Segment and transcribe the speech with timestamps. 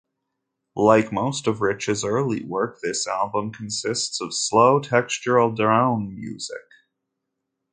[0.75, 6.63] Like most of Rich's early work, this album consists of slow, textural drone music.